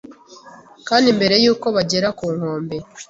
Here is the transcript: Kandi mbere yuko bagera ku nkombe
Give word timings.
Kandi 0.87 1.07
mbere 1.17 1.35
yuko 1.43 1.67
bagera 1.75 2.09
ku 2.17 2.25
nkombe 2.35 2.77